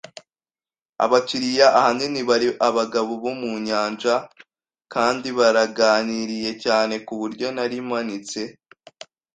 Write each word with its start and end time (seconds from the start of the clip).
Abakiriya 1.05 1.67
ahanini 1.79 2.21
bari 2.29 2.47
abagabo 2.67 3.11
bo 3.23 3.31
mu 3.41 3.51
nyanja, 3.67 4.15
kandi 4.93 5.27
baraganiriye 5.37 6.51
cyane 6.63 6.93
kuburyo 7.05 7.47
narimanitse 7.55 8.41